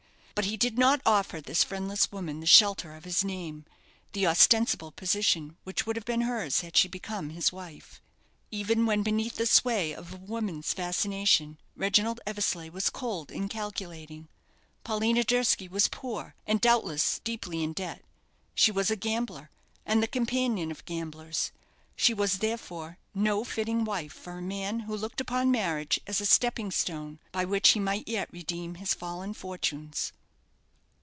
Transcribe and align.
But 0.33 0.45
he 0.49 0.57
did 0.57 0.75
not 0.79 1.03
offer 1.05 1.39
this 1.39 1.63
friendless 1.63 2.11
woman 2.11 2.39
the 2.39 2.47
shelter 2.47 2.95
of 2.95 3.05
his 3.05 3.23
name, 3.23 3.63
the 4.13 4.25
ostensible 4.25 4.89
position 4.91 5.55
which 5.65 5.85
would 5.85 5.95
have 5.95 6.03
been 6.05 6.21
hers 6.21 6.61
had 6.61 6.75
she 6.75 6.87
become 6.87 7.29
his 7.29 7.51
wife. 7.53 8.01
Even 8.49 8.87
when 8.87 9.03
beneath 9.03 9.35
the 9.35 9.45
sway 9.45 9.93
of 9.93 10.13
a 10.15 10.17
woman's 10.17 10.73
fascination 10.73 11.59
Reginald 11.75 12.21
Eversleigh 12.25 12.71
was 12.71 12.89
cold 12.89 13.29
and 13.31 13.51
calculating. 13.51 14.29
Paulina 14.83 15.23
Durski 15.23 15.67
was 15.67 15.87
poor, 15.87 16.33
and 16.47 16.59
doubtless 16.59 17.19
deeply 17.23 17.61
in 17.61 17.71
debt. 17.71 18.01
She 18.55 18.71
was 18.71 18.89
a 18.89 18.95
gambler, 18.95 19.51
and 19.85 20.01
the 20.01 20.07
companion 20.07 20.71
of 20.71 20.83
gamblers. 20.85 21.51
She 21.95 22.15
was, 22.15 22.39
therefore, 22.39 22.97
no 23.13 23.43
fitting 23.43 23.83
wife 23.85 24.13
for 24.13 24.39
a 24.39 24.41
man 24.41 24.79
who 24.81 24.97
looked 24.97 25.21
upon 25.21 25.51
marriage 25.51 25.99
as 26.07 26.19
a 26.19 26.25
stepping 26.25 26.71
stone 26.71 27.19
by 27.31 27.45
which 27.45 27.69
he 27.69 27.79
might 27.79 28.07
yet 28.07 28.33
redeem 28.33 28.75
his 28.75 28.95
fallen 28.95 29.35
fortunes. 29.35 30.13